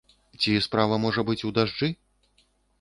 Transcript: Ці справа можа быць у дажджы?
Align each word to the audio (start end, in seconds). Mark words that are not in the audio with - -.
Ці 0.39 0.51
справа 0.67 0.95
можа 1.05 1.27
быць 1.29 1.37
у 1.51 1.55
дажджы? 1.61 1.93